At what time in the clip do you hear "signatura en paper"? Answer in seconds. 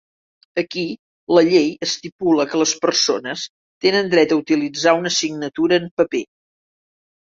5.21-6.27